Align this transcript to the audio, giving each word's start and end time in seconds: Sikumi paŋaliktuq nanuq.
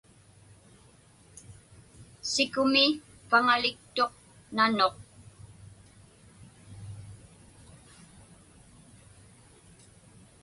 Sikumi 2.31 2.83
paŋaliktuq 3.29 4.11
nanuq. 4.55 4.95